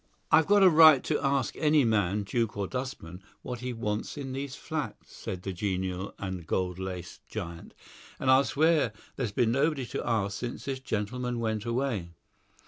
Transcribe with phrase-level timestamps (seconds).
[0.31, 4.31] "I've got a right to ask any man, duke or dustman, what he wants in
[4.31, 7.75] these flats," said the genial and gold laced giant,
[8.19, 12.09] "and I'll swear there's been nobody to ask since this gentleman went away."